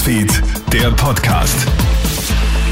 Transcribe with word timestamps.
Newsfeed, 0.00 0.42
der 0.72 0.90
Podcast. 0.92 1.66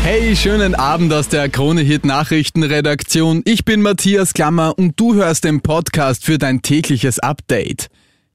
Hey, 0.02 0.34
schönen 0.34 0.74
Abend 0.74 1.12
aus 1.12 1.28
der 1.28 1.50
Krone 1.50 1.82
Hit 1.82 2.06
Nachrichtenredaktion. 2.06 3.42
Ich 3.44 3.66
bin 3.66 3.82
Matthias 3.82 4.32
Klammer 4.32 4.78
und 4.78 4.98
du 4.98 5.14
hörst 5.14 5.44
den 5.44 5.60
Podcast 5.60 6.24
für 6.24 6.38
dein 6.38 6.62
tägliches 6.62 7.18
Update. 7.18 7.88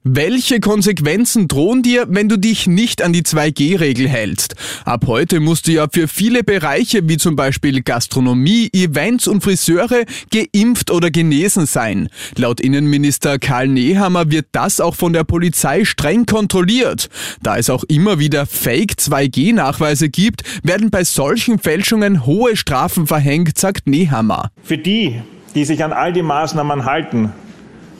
Welche 0.05 0.59
Konsequenzen 0.59 1.47
drohen 1.47 1.81
dir, 1.81 2.07
wenn 2.09 2.27
du 2.27 2.37
dich 2.37 2.67
nicht 2.67 3.01
an 3.01 3.13
die 3.13 3.21
2G-Regel 3.21 4.09
hältst? 4.09 4.53
Ab 4.83 5.05
heute 5.07 5.39
musst 5.39 5.65
du 5.65 5.71
ja 5.71 5.87
für 5.89 6.09
viele 6.09 6.43
Bereiche 6.43 7.07
wie 7.07 7.15
zum 7.15 7.37
Beispiel 7.37 7.81
Gastronomie, 7.81 8.69
Events 8.73 9.29
und 9.29 9.45
Friseure 9.45 10.03
geimpft 10.29 10.91
oder 10.91 11.09
genesen 11.09 11.67
sein. 11.67 12.09
Laut 12.35 12.59
Innenminister 12.59 13.39
Karl 13.39 13.69
Nehammer 13.69 14.29
wird 14.29 14.47
das 14.51 14.81
auch 14.81 14.95
von 14.95 15.13
der 15.13 15.23
Polizei 15.23 15.85
streng 15.85 16.25
kontrolliert. 16.25 17.07
Da 17.41 17.55
es 17.55 17.69
auch 17.69 17.85
immer 17.85 18.19
wieder 18.19 18.45
Fake 18.45 18.95
2G-Nachweise 18.99 20.09
gibt, 20.09 20.43
werden 20.63 20.89
bei 20.89 21.05
solchen 21.05 21.59
Fälschungen 21.59 22.25
hohe 22.25 22.57
Strafen 22.57 23.07
verhängt, 23.07 23.57
sagt 23.57 23.87
Nehammer. 23.87 24.51
Für 24.63 24.77
die, 24.77 25.21
die 25.55 25.63
sich 25.63 25.81
an 25.81 25.93
all 25.93 26.11
die 26.11 26.23
Maßnahmen 26.23 26.83
halten, 26.83 27.31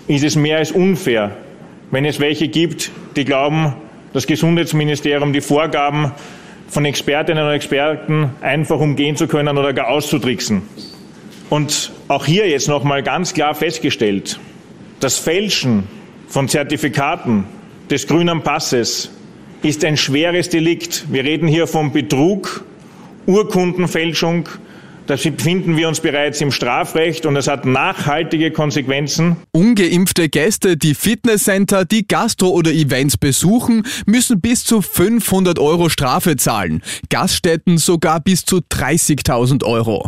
ist 0.09 0.26
es 0.26 0.35
mehr 0.35 0.58
als 0.58 0.73
unfair, 0.73 1.38
wenn 1.93 2.05
es 2.05 2.20
welche 2.20 2.47
gibt, 2.47 2.91
die 3.15 3.23
glauben, 3.23 3.75
das 4.13 4.25
Gesundheitsministerium 4.25 5.31
die 5.31 5.41
Vorgaben 5.41 6.11
von 6.67 6.85
Expertinnen 6.85 7.45
und 7.45 7.52
Experten 7.52 8.31
einfach 8.41 8.79
umgehen 8.79 9.16
zu 9.16 9.27
können 9.27 9.59
oder 9.59 9.73
gar 9.73 9.89
auszutricksen. 9.89 10.63
Und 11.52 11.91
auch 12.07 12.25
hier 12.25 12.49
jetzt 12.49 12.67
noch 12.67 12.83
mal 12.83 13.03
ganz 13.03 13.35
klar 13.35 13.53
festgestellt, 13.53 14.39
das 15.02 15.19
Fälschen 15.19 15.83
von 16.27 16.49
Zertifikaten 16.49 17.43
des 17.91 18.07
grünen 18.07 18.41
Passes 18.41 19.11
ist 19.61 19.85
ein 19.85 19.95
schweres 19.95 20.49
Delikt. 20.49 21.05
Wir 21.11 21.23
reden 21.23 21.47
hier 21.47 21.67
von 21.67 21.91
Betrug, 21.91 22.66
Urkundenfälschung, 23.28 24.50
da 25.08 25.16
befinden 25.16 25.78
wir 25.78 25.88
uns 25.88 26.00
bereits 26.00 26.42
im 26.42 26.52
Strafrecht 26.52 27.26
und 27.26 27.36
es 27.36 27.48
hat 27.48 27.66
nachhaltige 27.66 28.52
Konsequenzen. 28.52 29.38
Ungeimpfte 29.52 30.30
Gäste, 30.30 30.78
die 30.78 30.96
Fitnesscenter, 30.96 31.86
die 31.86 32.08
Gastro- 32.08 32.50
oder 32.50 32.72
Events 32.72 33.18
besuchen, 33.18 33.84
müssen 34.06 34.42
bis 34.42 34.64
zu 34.64 34.81
500 34.81 35.59
Euro 35.59 35.90
Strafe 35.90 36.36
zahlen. 36.36 36.81
Gaststätten 37.09 37.78
sogar 37.78 38.20
bis 38.20 38.46
zu 38.46 38.58
30.000 38.58 39.64
Euro. 39.64 40.08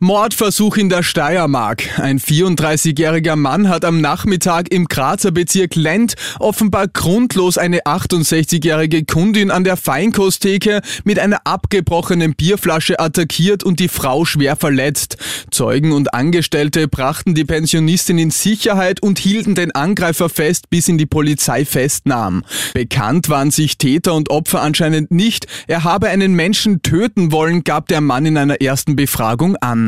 Mordversuch 0.00 0.76
in 0.76 0.88
der 0.88 1.02
Steiermark. 1.02 1.98
Ein 1.98 2.20
34-jähriger 2.20 3.34
Mann 3.34 3.68
hat 3.68 3.84
am 3.84 4.00
Nachmittag 4.00 4.70
im 4.70 4.86
Grazer 4.86 5.32
Bezirk 5.32 5.74
Lent 5.74 6.14
offenbar 6.38 6.86
grundlos 6.86 7.58
eine 7.58 7.80
68-jährige 7.80 9.04
Kundin 9.04 9.50
an 9.50 9.64
der 9.64 9.76
Feinkosttheke 9.76 10.82
mit 11.02 11.18
einer 11.18 11.40
abgebrochenen 11.42 12.36
Bierflasche 12.36 13.00
attackiert 13.00 13.64
und 13.64 13.80
die 13.80 13.88
Frau 13.88 14.24
schwer 14.24 14.54
verletzt. 14.54 15.16
Zeugen 15.50 15.90
und 15.90 16.14
Angestellte 16.14 16.86
brachten 16.86 17.34
die 17.34 17.44
Pensionistin 17.44 18.18
in 18.18 18.30
Sicherheit 18.30 19.02
und 19.02 19.18
hielten 19.18 19.56
den 19.56 19.72
Angreifer 19.72 20.28
fest, 20.28 20.70
bis 20.70 20.86
ihn 20.86 20.98
die 20.98 21.06
Polizei 21.06 21.64
festnahm. 21.64 22.44
Bekannt 22.72 23.30
waren 23.30 23.50
sich 23.50 23.78
Täter 23.78 24.14
und 24.14 24.30
Opfer 24.30 24.62
anscheinend 24.62 25.10
nicht. 25.10 25.48
Er 25.66 25.82
habe 25.82 26.08
einen 26.08 26.34
Menschen 26.34 26.82
töten 26.82 27.32
wollen, 27.32 27.64
gab 27.64 27.88
der 27.88 28.00
Mann 28.00 28.26
in 28.26 28.36
einer 28.36 28.60
ersten 28.60 28.94
Befragung 28.94 29.56
an. 29.56 29.87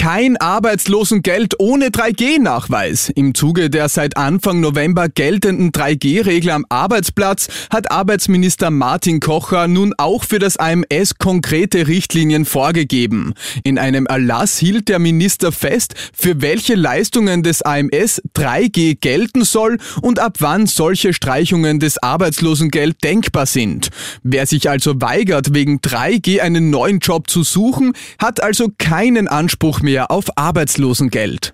Kein 0.00 0.38
Arbeitslosengeld 0.38 1.56
ohne 1.58 1.88
3G-Nachweis. 1.88 3.10
Im 3.14 3.34
Zuge 3.34 3.68
der 3.68 3.90
seit 3.90 4.16
Anfang 4.16 4.60
November 4.60 5.10
geltenden 5.10 5.72
3G-Regel 5.72 6.52
am 6.52 6.64
Arbeitsplatz 6.70 7.48
hat 7.68 7.90
Arbeitsminister 7.90 8.70
Martin 8.70 9.20
Kocher 9.20 9.68
nun 9.68 9.92
auch 9.98 10.24
für 10.24 10.38
das 10.38 10.56
AMS 10.56 11.18
konkrete 11.18 11.86
Richtlinien 11.86 12.46
vorgegeben. 12.46 13.34
In 13.62 13.78
einem 13.78 14.06
Erlass 14.06 14.56
hielt 14.56 14.88
der 14.88 15.00
Minister 15.00 15.52
fest, 15.52 15.92
für 16.14 16.40
welche 16.40 16.76
Leistungen 16.76 17.42
des 17.42 17.60
AMS 17.60 18.22
3G 18.34 18.96
gelten 18.98 19.44
soll 19.44 19.76
und 20.00 20.18
ab 20.18 20.36
wann 20.38 20.66
solche 20.66 21.12
Streichungen 21.12 21.78
des 21.78 22.02
Arbeitslosengeld 22.02 23.04
denkbar 23.04 23.44
sind. 23.44 23.90
Wer 24.22 24.46
sich 24.46 24.70
also 24.70 25.02
weigert, 25.02 25.52
wegen 25.52 25.80
3G 25.80 26.40
einen 26.40 26.70
neuen 26.70 27.00
Job 27.00 27.28
zu 27.28 27.42
suchen, 27.42 27.92
hat 28.18 28.42
also 28.42 28.68
keinen 28.78 29.28
Anspruch 29.28 29.80
mehr 29.82 29.89
mehr 29.90 30.12
auf 30.12 30.26
Arbeitslosengeld. 30.36 31.52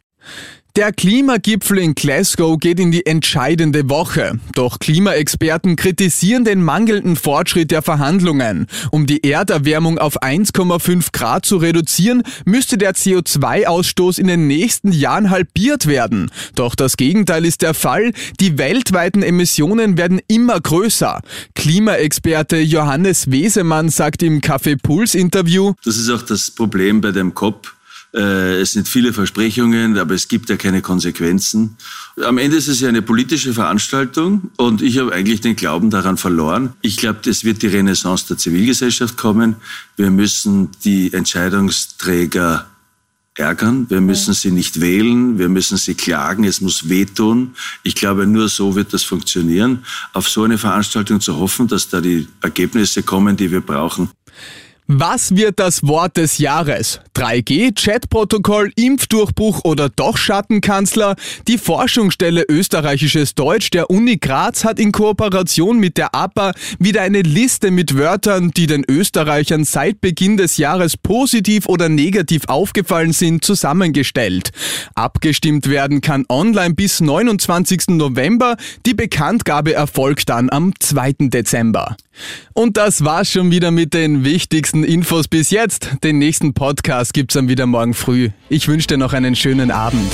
Der 0.76 0.92
Klimagipfel 0.92 1.78
in 1.78 1.94
Glasgow 1.94 2.58
geht 2.58 2.78
in 2.78 2.90
die 2.90 3.06
entscheidende 3.06 3.88
Woche. 3.88 4.38
Doch 4.54 4.78
Klimaexperten 4.78 5.74
kritisieren 5.74 6.44
den 6.44 6.62
mangelnden 6.62 7.16
Fortschritt 7.16 7.70
der 7.70 7.80
Verhandlungen. 7.80 8.66
Um 8.90 9.06
die 9.06 9.24
Erderwärmung 9.24 9.96
auf 9.96 10.22
1,5 10.22 11.12
Grad 11.12 11.46
zu 11.46 11.56
reduzieren, 11.56 12.24
müsste 12.44 12.76
der 12.76 12.94
CO2-Ausstoß 12.94 14.18
in 14.18 14.26
den 14.26 14.48
nächsten 14.48 14.92
Jahren 14.92 15.30
halbiert 15.30 15.86
werden. 15.86 16.30
Doch 16.56 16.74
das 16.74 16.98
Gegenteil 16.98 17.46
ist 17.46 17.62
der 17.62 17.72
Fall. 17.72 18.12
Die 18.38 18.58
weltweiten 18.58 19.22
Emissionen 19.22 19.96
werden 19.96 20.20
immer 20.28 20.60
größer. 20.60 21.22
Klimaexperte 21.54 22.58
Johannes 22.58 23.30
Wesemann 23.30 23.88
sagt 23.88 24.22
im 24.22 24.42
Café 24.42 24.76
Puls 24.78 25.14
Interview, 25.14 25.72
Das 25.86 25.96
ist 25.96 26.10
auch 26.10 26.20
das 26.20 26.50
Problem 26.50 27.00
bei 27.00 27.12
dem 27.12 27.32
COP 27.32 27.75
es 28.18 28.72
sind 28.72 28.88
viele 28.88 29.12
Versprechungen, 29.12 29.98
aber 29.98 30.14
es 30.14 30.28
gibt 30.28 30.48
ja 30.48 30.56
keine 30.56 30.80
Konsequenzen. 30.80 31.76
Am 32.24 32.38
Ende 32.38 32.56
ist 32.56 32.66
es 32.66 32.80
ja 32.80 32.88
eine 32.88 33.02
politische 33.02 33.52
Veranstaltung 33.52 34.50
und 34.56 34.80
ich 34.80 34.98
habe 34.98 35.12
eigentlich 35.12 35.42
den 35.42 35.54
Glauben 35.54 35.90
daran 35.90 36.16
verloren. 36.16 36.72
Ich 36.80 36.96
glaube, 36.96 37.28
es 37.28 37.44
wird 37.44 37.60
die 37.60 37.66
Renaissance 37.66 38.26
der 38.26 38.38
Zivilgesellschaft 38.38 39.18
kommen. 39.18 39.56
Wir 39.96 40.10
müssen 40.10 40.70
die 40.82 41.12
Entscheidungsträger 41.12 42.66
ärgern. 43.34 43.86
Wir 43.90 44.00
müssen 44.00 44.34
sie 44.34 44.50
nicht 44.50 44.80
wählen. 44.80 45.38
Wir 45.38 45.48
müssen 45.48 45.76
sie 45.76 45.94
klagen. 45.94 46.44
Es 46.44 46.60
muss 46.60 46.88
wehtun. 46.88 47.54
Ich 47.82 47.94
glaube, 47.94 48.26
nur 48.26 48.48
so 48.48 48.74
wird 48.74 48.92
das 48.92 49.02
funktionieren. 49.02 49.84
Auf 50.12 50.28
so 50.28 50.42
eine 50.42 50.58
Veranstaltung 50.58 51.20
zu 51.20 51.36
hoffen, 51.36 51.68
dass 51.68 51.88
da 51.88 52.00
die 52.00 52.28
Ergebnisse 52.40 53.02
kommen, 53.02 53.36
die 53.36 53.50
wir 53.50 53.60
brauchen. 53.60 54.08
Was 54.88 55.34
wird 55.34 55.58
das 55.58 55.82
Wort 55.82 56.16
des 56.16 56.38
Jahres? 56.38 57.00
3G, 57.16 57.74
Chatprotokoll, 57.74 58.70
Impfdurchbruch 58.76 59.64
oder 59.64 59.88
doch 59.88 60.16
Schattenkanzler? 60.16 61.16
Die 61.48 61.58
Forschungsstelle 61.58 62.44
Österreichisches 62.48 63.34
Deutsch 63.34 63.70
der 63.70 63.90
Uni 63.90 64.18
Graz 64.18 64.64
hat 64.64 64.78
in 64.78 64.92
Kooperation 64.92 65.80
mit 65.80 65.96
der 65.96 66.14
APA 66.14 66.52
wieder 66.78 67.02
eine 67.02 67.22
Liste 67.22 67.72
mit 67.72 67.98
Wörtern, 67.98 68.52
die 68.52 68.68
den 68.68 68.84
Österreichern 68.88 69.64
seit 69.64 70.00
Beginn 70.00 70.36
des 70.36 70.56
Jahres 70.56 70.96
positiv 70.96 71.66
oder 71.66 71.88
negativ 71.88 72.42
aufgefallen 72.46 73.12
sind, 73.12 73.44
zusammengestellt. 73.44 74.52
Abgestimmt 74.94 75.68
werden 75.68 76.00
kann 76.00 76.26
online 76.28 76.74
bis 76.74 77.00
29. 77.00 77.88
November. 77.88 78.56
Die 78.86 78.94
Bekanntgabe 78.94 79.74
erfolgt 79.74 80.28
dann 80.28 80.48
am 80.48 80.74
2. 80.78 81.14
Dezember. 81.22 81.96
Und 82.52 82.76
das 82.76 83.04
war's 83.04 83.30
schon 83.30 83.50
wieder 83.50 83.70
mit 83.70 83.94
den 83.94 84.24
wichtigsten 84.24 84.84
Infos 84.84 85.28
bis 85.28 85.50
jetzt. 85.50 85.90
Den 86.02 86.18
nächsten 86.18 86.54
Podcast 86.54 87.12
gibt's 87.14 87.34
dann 87.34 87.48
wieder 87.48 87.66
morgen 87.66 87.94
früh. 87.94 88.30
Ich 88.48 88.68
wünsche 88.68 88.88
dir 88.88 88.98
noch 88.98 89.12
einen 89.12 89.36
schönen 89.36 89.70
Abend. 89.70 90.12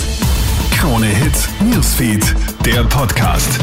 Krone 0.76 1.06
Hits, 1.06 1.48
Newsfeed, 1.60 2.34
der 2.64 2.82
Podcast. 2.84 3.60